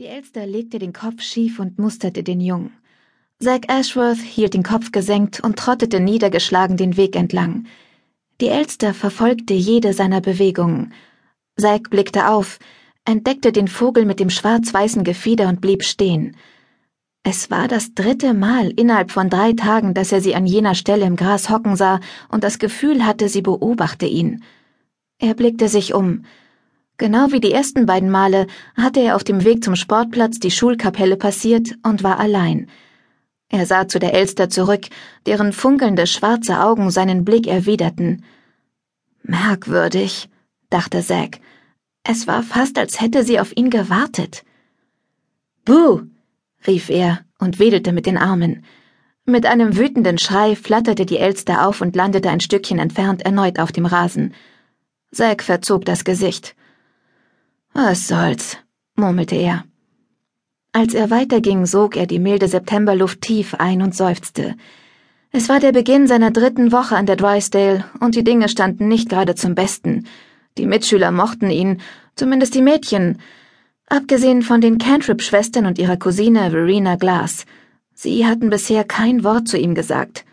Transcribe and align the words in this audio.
Die 0.00 0.06
Elster 0.06 0.44
legte 0.44 0.80
den 0.80 0.92
Kopf 0.92 1.22
schief 1.22 1.60
und 1.60 1.78
musterte 1.78 2.24
den 2.24 2.40
Jungen. 2.40 2.72
Zack 3.38 3.72
Ashworth 3.72 4.18
hielt 4.18 4.54
den 4.54 4.64
Kopf 4.64 4.90
gesenkt 4.90 5.38
und 5.38 5.56
trottete 5.56 6.00
niedergeschlagen 6.00 6.76
den 6.76 6.96
Weg 6.96 7.14
entlang. 7.14 7.66
Die 8.40 8.48
Elster 8.48 8.92
verfolgte 8.92 9.54
jede 9.54 9.92
seiner 9.92 10.20
Bewegungen. 10.20 10.92
Zack 11.56 11.90
blickte 11.90 12.26
auf, 12.28 12.58
entdeckte 13.04 13.52
den 13.52 13.68
Vogel 13.68 14.04
mit 14.04 14.18
dem 14.18 14.30
schwarz-weißen 14.30 15.04
Gefieder 15.04 15.46
und 15.48 15.60
blieb 15.60 15.84
stehen. 15.84 16.36
Es 17.22 17.52
war 17.52 17.68
das 17.68 17.94
dritte 17.94 18.34
Mal 18.34 18.70
innerhalb 18.70 19.12
von 19.12 19.30
drei 19.30 19.52
Tagen, 19.52 19.94
dass 19.94 20.10
er 20.10 20.20
sie 20.20 20.34
an 20.34 20.44
jener 20.44 20.74
Stelle 20.74 21.06
im 21.06 21.14
Gras 21.14 21.50
hocken 21.50 21.76
sah 21.76 22.00
und 22.28 22.42
das 22.42 22.58
Gefühl 22.58 23.06
hatte, 23.06 23.28
sie 23.28 23.42
beobachte 23.42 24.06
ihn. 24.06 24.42
Er 25.20 25.34
blickte 25.34 25.68
sich 25.68 25.94
um. 25.94 26.24
Genau 26.96 27.32
wie 27.32 27.40
die 27.40 27.52
ersten 27.52 27.86
beiden 27.86 28.10
Male 28.10 28.46
hatte 28.76 29.00
er 29.00 29.16
auf 29.16 29.24
dem 29.24 29.44
Weg 29.44 29.64
zum 29.64 29.74
Sportplatz 29.74 30.38
die 30.38 30.52
Schulkapelle 30.52 31.16
passiert 31.16 31.76
und 31.82 32.04
war 32.04 32.20
allein. 32.20 32.68
Er 33.48 33.66
sah 33.66 33.88
zu 33.88 33.98
der 33.98 34.14
Elster 34.14 34.48
zurück, 34.48 34.86
deren 35.26 35.52
funkelnde 35.52 36.06
schwarze 36.06 36.60
Augen 36.60 36.90
seinen 36.90 37.24
Blick 37.24 37.46
erwiderten. 37.46 38.24
Merkwürdig, 39.22 40.28
dachte 40.70 41.02
Zack. 41.02 41.40
Es 42.04 42.26
war 42.26 42.42
fast, 42.42 42.78
als 42.78 43.00
hätte 43.00 43.24
sie 43.24 43.40
auf 43.40 43.56
ihn 43.56 43.70
gewartet. 43.70 44.44
Buh! 45.64 46.02
rief 46.66 46.90
er 46.90 47.24
und 47.38 47.58
wedelte 47.58 47.92
mit 47.92 48.06
den 48.06 48.18
Armen. 48.18 48.64
Mit 49.24 49.46
einem 49.46 49.76
wütenden 49.76 50.18
Schrei 50.18 50.54
flatterte 50.54 51.06
die 51.06 51.18
Elster 51.18 51.66
auf 51.66 51.80
und 51.80 51.96
landete 51.96 52.28
ein 52.30 52.40
Stückchen 52.40 52.78
entfernt 52.78 53.22
erneut 53.22 53.58
auf 53.58 53.72
dem 53.72 53.86
Rasen. 53.86 54.34
Zack 55.12 55.42
verzog 55.42 55.84
das 55.84 56.04
Gesicht. 56.04 56.54
Was 57.76 58.06
soll's, 58.06 58.56
murmelte 58.94 59.34
er. 59.34 59.64
Als 60.72 60.94
er 60.94 61.10
weiterging, 61.10 61.66
sog 61.66 61.96
er 61.96 62.06
die 62.06 62.20
milde 62.20 62.46
Septemberluft 62.46 63.20
tief 63.20 63.54
ein 63.54 63.82
und 63.82 63.96
seufzte. 63.96 64.54
Es 65.32 65.48
war 65.48 65.58
der 65.58 65.72
Beginn 65.72 66.06
seiner 66.06 66.30
dritten 66.30 66.70
Woche 66.70 66.94
an 66.94 67.06
der 67.06 67.16
Drysdale, 67.16 67.84
und 67.98 68.14
die 68.14 68.22
Dinge 68.22 68.48
standen 68.48 68.86
nicht 68.86 69.08
gerade 69.08 69.34
zum 69.34 69.56
Besten. 69.56 70.06
Die 70.56 70.66
Mitschüler 70.66 71.10
mochten 71.10 71.50
ihn, 71.50 71.80
zumindest 72.14 72.54
die 72.54 72.62
Mädchen, 72.62 73.18
abgesehen 73.88 74.42
von 74.42 74.60
den 74.60 74.78
Cantrip-Schwestern 74.78 75.66
und 75.66 75.80
ihrer 75.80 75.96
Cousine 75.96 76.52
Verena 76.52 76.94
Glass. 76.94 77.44
Sie 77.92 78.24
hatten 78.24 78.50
bisher 78.50 78.84
kein 78.84 79.24
Wort 79.24 79.48
zu 79.48 79.58
ihm 79.58 79.74
gesagt. 79.74 80.24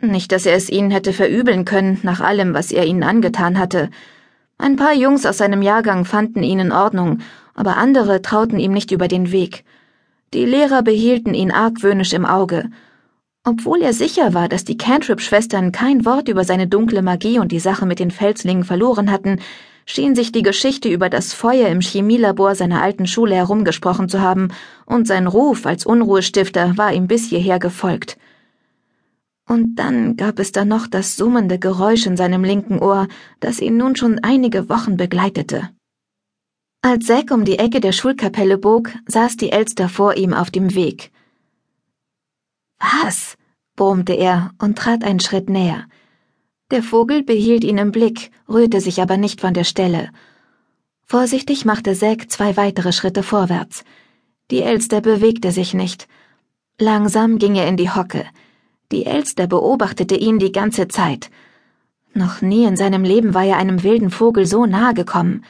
Nicht, 0.00 0.30
dass 0.30 0.46
er 0.46 0.54
es 0.54 0.70
ihnen 0.70 0.92
hätte 0.92 1.12
verübeln 1.12 1.64
können, 1.64 1.98
nach 2.04 2.20
allem, 2.20 2.54
was 2.54 2.70
er 2.70 2.86
ihnen 2.86 3.02
angetan 3.02 3.58
hatte. 3.58 3.90
Ein 4.64 4.76
paar 4.76 4.94
Jungs 4.94 5.26
aus 5.26 5.36
seinem 5.36 5.60
Jahrgang 5.60 6.06
fanden 6.06 6.42
ihn 6.42 6.58
in 6.58 6.72
Ordnung, 6.72 7.18
aber 7.52 7.76
andere 7.76 8.22
trauten 8.22 8.58
ihm 8.58 8.72
nicht 8.72 8.92
über 8.92 9.08
den 9.08 9.30
Weg. 9.30 9.62
Die 10.32 10.46
Lehrer 10.46 10.82
behielten 10.82 11.34
ihn 11.34 11.50
argwöhnisch 11.50 12.14
im 12.14 12.24
Auge. 12.24 12.70
Obwohl 13.44 13.82
er 13.82 13.92
sicher 13.92 14.32
war, 14.32 14.48
dass 14.48 14.64
die 14.64 14.78
Cantrip-Schwestern 14.78 15.70
kein 15.70 16.06
Wort 16.06 16.30
über 16.30 16.44
seine 16.44 16.66
dunkle 16.66 17.02
Magie 17.02 17.38
und 17.38 17.52
die 17.52 17.58
Sache 17.58 17.84
mit 17.84 17.98
den 17.98 18.10
Felslingen 18.10 18.64
verloren 18.64 19.10
hatten, 19.10 19.38
schien 19.84 20.14
sich 20.14 20.32
die 20.32 20.40
Geschichte 20.40 20.88
über 20.88 21.10
das 21.10 21.34
Feuer 21.34 21.68
im 21.68 21.82
Chemielabor 21.82 22.54
seiner 22.54 22.80
alten 22.80 23.06
Schule 23.06 23.34
herumgesprochen 23.34 24.08
zu 24.08 24.22
haben, 24.22 24.48
und 24.86 25.06
sein 25.06 25.26
Ruf 25.26 25.66
als 25.66 25.84
Unruhestifter 25.84 26.78
war 26.78 26.90
ihm 26.90 27.06
bis 27.06 27.28
hierher 27.28 27.58
gefolgt. 27.58 28.16
Und 29.46 29.76
dann 29.76 30.16
gab 30.16 30.38
es 30.38 30.52
da 30.52 30.64
noch 30.64 30.86
das 30.86 31.16
summende 31.16 31.58
Geräusch 31.58 32.06
in 32.06 32.16
seinem 32.16 32.44
linken 32.44 32.78
Ohr, 32.78 33.08
das 33.40 33.60
ihn 33.60 33.76
nun 33.76 33.94
schon 33.94 34.18
einige 34.20 34.68
Wochen 34.68 34.96
begleitete. 34.96 35.70
Als 36.80 37.06
Zack 37.06 37.30
um 37.30 37.44
die 37.44 37.58
Ecke 37.58 37.80
der 37.80 37.92
Schulkapelle 37.92 38.58
bog, 38.58 38.90
saß 39.06 39.36
die 39.36 39.50
Elster 39.52 39.88
vor 39.88 40.16
ihm 40.16 40.34
auf 40.34 40.50
dem 40.50 40.74
Weg. 40.74 41.12
Was? 42.78 43.36
brummte 43.76 44.12
er 44.12 44.52
und 44.58 44.78
trat 44.78 45.02
einen 45.02 45.20
Schritt 45.20 45.48
näher. 45.48 45.86
Der 46.70 46.82
Vogel 46.82 47.22
behielt 47.22 47.64
ihn 47.64 47.78
im 47.78 47.90
Blick, 47.90 48.30
rührte 48.48 48.80
sich 48.80 49.00
aber 49.00 49.16
nicht 49.16 49.40
von 49.40 49.54
der 49.54 49.64
Stelle. 49.64 50.10
Vorsichtig 51.04 51.64
machte 51.64 51.94
Zack 51.94 52.30
zwei 52.30 52.56
weitere 52.56 52.92
Schritte 52.92 53.22
vorwärts. 53.22 53.84
Die 54.50 54.62
Elster 54.62 55.00
bewegte 55.00 55.52
sich 55.52 55.74
nicht. 55.74 56.08
Langsam 56.78 57.38
ging 57.38 57.56
er 57.56 57.68
in 57.68 57.76
die 57.76 57.90
Hocke. 57.90 58.24
Die 58.94 59.06
Elster 59.06 59.48
beobachtete 59.48 60.14
ihn 60.14 60.38
die 60.38 60.52
ganze 60.52 60.86
Zeit. 60.86 61.28
Noch 62.12 62.42
nie 62.42 62.62
in 62.62 62.76
seinem 62.76 63.02
Leben 63.02 63.34
war 63.34 63.44
er 63.44 63.56
einem 63.56 63.82
wilden 63.82 64.08
Vogel 64.08 64.46
so 64.46 64.66
nahe 64.66 64.94
gekommen. 64.94 65.44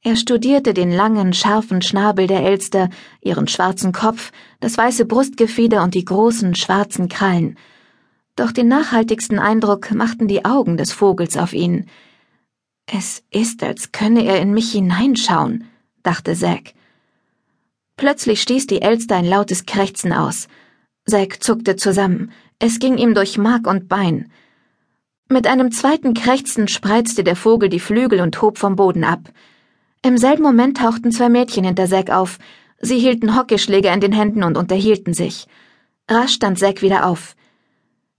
Er 0.00 0.14
studierte 0.14 0.74
den 0.74 0.92
langen, 0.92 1.32
scharfen 1.32 1.82
Schnabel 1.82 2.28
der 2.28 2.44
Elster, 2.44 2.88
ihren 3.20 3.48
schwarzen 3.48 3.90
Kopf, 3.90 4.30
das 4.60 4.78
weiße 4.78 5.06
Brustgefieder 5.06 5.82
und 5.82 5.96
die 5.96 6.04
großen, 6.04 6.54
schwarzen 6.54 7.08
Krallen. 7.08 7.58
Doch 8.36 8.52
den 8.52 8.68
nachhaltigsten 8.68 9.40
Eindruck 9.40 9.90
machten 9.90 10.28
die 10.28 10.44
Augen 10.44 10.76
des 10.76 10.92
Vogels 10.92 11.36
auf 11.36 11.54
ihn. 11.54 11.86
Es 12.86 13.24
ist, 13.32 13.64
als 13.64 13.90
könne 13.90 14.24
er 14.24 14.40
in 14.40 14.54
mich 14.54 14.70
hineinschauen, 14.70 15.64
dachte 16.04 16.36
Zack. 16.36 16.74
Plötzlich 17.96 18.40
stieß 18.40 18.68
die 18.68 18.82
Elster 18.82 19.16
ein 19.16 19.26
lautes 19.26 19.66
Krächzen 19.66 20.12
aus. 20.12 20.46
Zack 21.08 21.42
zuckte 21.42 21.76
zusammen. 21.76 22.32
Es 22.58 22.78
ging 22.78 22.98
ihm 22.98 23.14
durch 23.14 23.38
Mark 23.38 23.66
und 23.66 23.88
Bein. 23.88 24.30
Mit 25.30 25.46
einem 25.46 25.72
zweiten 25.72 26.12
Krächzen 26.12 26.68
spreizte 26.68 27.24
der 27.24 27.36
Vogel 27.36 27.70
die 27.70 27.80
Flügel 27.80 28.20
und 28.20 28.40
hob 28.42 28.58
vom 28.58 28.76
Boden 28.76 29.04
ab. 29.04 29.20
Im 30.02 30.18
selben 30.18 30.42
Moment 30.42 30.76
tauchten 30.76 31.10
zwei 31.10 31.28
Mädchen 31.28 31.64
hinter 31.64 31.86
Zack 31.86 32.10
auf. 32.10 32.38
Sie 32.80 32.98
hielten 32.98 33.36
Hockeyschläger 33.36 33.92
in 33.92 34.00
den 34.00 34.12
Händen 34.12 34.42
und 34.42 34.58
unterhielten 34.58 35.14
sich. 35.14 35.46
Rasch 36.10 36.34
stand 36.34 36.58
Zack 36.58 36.82
wieder 36.82 37.06
auf. 37.06 37.36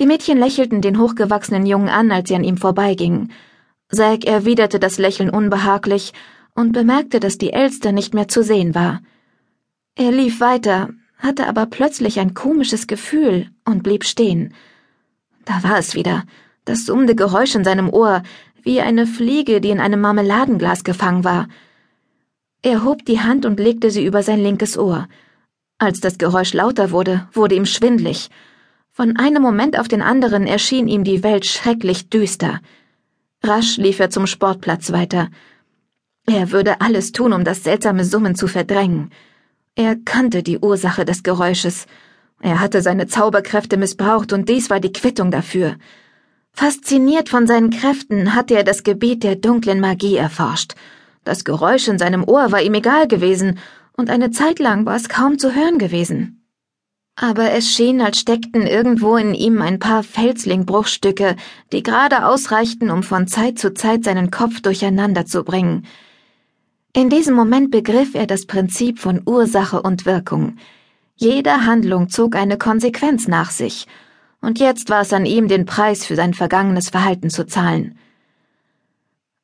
Die 0.00 0.06
Mädchen 0.06 0.38
lächelten 0.38 0.80
den 0.80 0.98
hochgewachsenen 0.98 1.66
Jungen 1.66 1.88
an, 1.88 2.10
als 2.10 2.28
sie 2.28 2.34
an 2.34 2.44
ihm 2.44 2.56
vorbeigingen. 2.56 3.32
Zack 3.90 4.24
erwiderte 4.24 4.80
das 4.80 4.98
Lächeln 4.98 5.30
unbehaglich 5.30 6.12
und 6.54 6.72
bemerkte, 6.72 7.20
dass 7.20 7.38
die 7.38 7.52
Elster 7.52 7.92
nicht 7.92 8.12
mehr 8.12 8.26
zu 8.26 8.42
sehen 8.42 8.74
war. 8.74 9.02
Er 9.94 10.10
lief 10.10 10.40
weiter, 10.40 10.90
hatte 11.22 11.46
aber 11.46 11.66
plötzlich 11.66 12.18
ein 12.18 12.34
komisches 12.34 12.86
Gefühl 12.86 13.48
und 13.64 13.82
blieb 13.82 14.04
stehen. 14.04 14.52
Da 15.44 15.62
war 15.62 15.78
es 15.78 15.94
wieder, 15.94 16.24
das 16.64 16.84
summende 16.84 17.14
Geräusch 17.14 17.54
in 17.54 17.64
seinem 17.64 17.88
Ohr, 17.88 18.22
wie 18.62 18.80
eine 18.80 19.06
Fliege, 19.06 19.60
die 19.60 19.70
in 19.70 19.80
einem 19.80 20.00
Marmeladenglas 20.00 20.84
gefangen 20.84 21.24
war. 21.24 21.48
Er 22.62 22.84
hob 22.84 23.04
die 23.04 23.20
Hand 23.20 23.46
und 23.46 23.58
legte 23.58 23.90
sie 23.90 24.04
über 24.04 24.22
sein 24.22 24.40
linkes 24.40 24.76
Ohr. 24.76 25.08
Als 25.78 26.00
das 26.00 26.18
Geräusch 26.18 26.52
lauter 26.52 26.90
wurde, 26.90 27.28
wurde 27.32 27.56
ihm 27.56 27.66
schwindlig. 27.66 28.30
Von 28.90 29.16
einem 29.16 29.42
Moment 29.42 29.78
auf 29.78 29.88
den 29.88 30.02
anderen 30.02 30.46
erschien 30.46 30.86
ihm 30.86 31.02
die 31.02 31.22
Welt 31.22 31.46
schrecklich 31.46 32.08
düster. 32.08 32.60
Rasch 33.42 33.78
lief 33.78 33.98
er 33.98 34.10
zum 34.10 34.26
Sportplatz 34.26 34.92
weiter. 34.92 35.28
Er 36.26 36.52
würde 36.52 36.80
alles 36.80 37.10
tun, 37.10 37.32
um 37.32 37.42
das 37.42 37.64
seltsame 37.64 38.04
Summen 38.04 38.36
zu 38.36 38.46
verdrängen. 38.46 39.10
Er 39.74 39.96
kannte 39.96 40.42
die 40.42 40.58
Ursache 40.58 41.06
des 41.06 41.22
Geräusches. 41.22 41.86
Er 42.40 42.60
hatte 42.60 42.82
seine 42.82 43.06
Zauberkräfte 43.06 43.78
missbraucht 43.78 44.34
und 44.34 44.48
dies 44.48 44.68
war 44.68 44.80
die 44.80 44.92
Quittung 44.92 45.30
dafür. 45.30 45.76
Fasziniert 46.52 47.30
von 47.30 47.46
seinen 47.46 47.70
Kräften 47.70 48.34
hatte 48.34 48.54
er 48.54 48.64
das 48.64 48.82
Gebiet 48.82 49.22
der 49.22 49.36
dunklen 49.36 49.80
Magie 49.80 50.16
erforscht. 50.16 50.74
Das 51.24 51.44
Geräusch 51.44 51.88
in 51.88 51.98
seinem 51.98 52.24
Ohr 52.24 52.52
war 52.52 52.60
ihm 52.60 52.74
egal 52.74 53.08
gewesen, 53.08 53.58
und 53.96 54.10
eine 54.10 54.30
Zeit 54.30 54.58
lang 54.58 54.84
war 54.84 54.96
es 54.96 55.08
kaum 55.08 55.38
zu 55.38 55.54
hören 55.54 55.78
gewesen. 55.78 56.44
Aber 57.16 57.52
es 57.52 57.68
schien, 57.68 58.00
als 58.00 58.18
steckten 58.18 58.66
irgendwo 58.66 59.16
in 59.16 59.32
ihm 59.34 59.62
ein 59.62 59.78
paar 59.78 60.02
Felslingbruchstücke, 60.02 61.36
die 61.72 61.82
gerade 61.82 62.26
ausreichten, 62.26 62.90
um 62.90 63.02
von 63.02 63.26
Zeit 63.26 63.58
zu 63.58 63.72
Zeit 63.72 64.04
seinen 64.04 64.30
Kopf 64.30 64.60
durcheinander 64.60 65.24
zu 65.24 65.44
bringen. 65.44 65.86
In 66.94 67.08
diesem 67.08 67.34
Moment 67.34 67.70
begriff 67.70 68.14
er 68.14 68.26
das 68.26 68.44
Prinzip 68.44 68.98
von 68.98 69.22
Ursache 69.24 69.80
und 69.80 70.04
Wirkung. 70.04 70.58
Jede 71.16 71.64
Handlung 71.64 72.10
zog 72.10 72.36
eine 72.36 72.58
Konsequenz 72.58 73.28
nach 73.28 73.50
sich, 73.50 73.86
und 74.42 74.58
jetzt 74.58 74.90
war 74.90 75.00
es 75.00 75.14
an 75.14 75.24
ihm, 75.24 75.48
den 75.48 75.64
Preis 75.64 76.04
für 76.04 76.16
sein 76.16 76.34
vergangenes 76.34 76.90
Verhalten 76.90 77.30
zu 77.30 77.46
zahlen. 77.46 77.96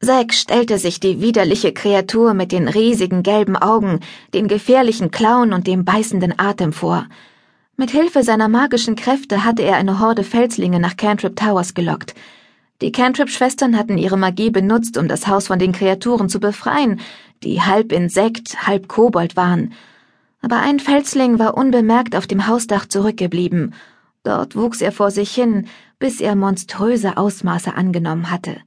Zack 0.00 0.32
stellte 0.32 0.78
sich 0.78 1.00
die 1.00 1.20
widerliche 1.20 1.74
Kreatur 1.74 2.32
mit 2.32 2.50
den 2.50 2.66
riesigen 2.66 3.22
gelben 3.22 3.56
Augen, 3.56 4.00
den 4.32 4.48
gefährlichen 4.48 5.10
Klauen 5.10 5.52
und 5.52 5.66
dem 5.66 5.84
beißenden 5.84 6.38
Atem 6.38 6.72
vor. 6.72 7.06
Mit 7.76 7.90
Hilfe 7.90 8.22
seiner 8.22 8.48
magischen 8.48 8.96
Kräfte 8.96 9.44
hatte 9.44 9.64
er 9.64 9.76
eine 9.76 10.00
Horde 10.00 10.24
Felslinge 10.24 10.80
nach 10.80 10.96
Cantrip 10.96 11.36
Towers 11.36 11.74
gelockt, 11.74 12.14
die 12.84 12.92
Cantrip-Schwestern 12.92 13.78
hatten 13.78 13.96
ihre 13.96 14.18
Magie 14.18 14.50
benutzt, 14.50 14.98
um 14.98 15.08
das 15.08 15.26
Haus 15.26 15.46
von 15.46 15.58
den 15.58 15.72
Kreaturen 15.72 16.28
zu 16.28 16.38
befreien, 16.38 17.00
die 17.42 17.62
halb 17.62 17.92
Insekt, 17.92 18.66
halb 18.66 18.88
Kobold 18.88 19.36
waren. 19.36 19.72
Aber 20.42 20.58
ein 20.58 20.78
Felsling 20.78 21.38
war 21.38 21.56
unbemerkt 21.56 22.14
auf 22.14 22.26
dem 22.26 22.46
Hausdach 22.46 22.84
zurückgeblieben. 22.84 23.72
Dort 24.22 24.54
wuchs 24.54 24.82
er 24.82 24.92
vor 24.92 25.10
sich 25.10 25.34
hin, 25.34 25.66
bis 25.98 26.20
er 26.20 26.36
monströse 26.36 27.16
Ausmaße 27.16 27.74
angenommen 27.74 28.30
hatte. 28.30 28.58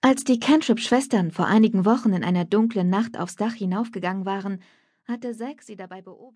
Als 0.00 0.24
die 0.24 0.40
Cantrip-Schwestern 0.40 1.30
vor 1.30 1.46
einigen 1.46 1.84
Wochen 1.84 2.12
in 2.12 2.24
einer 2.24 2.44
dunklen 2.44 2.90
Nacht 2.90 3.16
aufs 3.16 3.36
Dach 3.36 3.54
hinaufgegangen 3.54 4.26
waren, 4.26 4.58
Hatte 5.08 5.32
Zack 5.32 5.62
sie 5.62 5.76
dabei 5.76 6.02
beobachtet, 6.02 6.34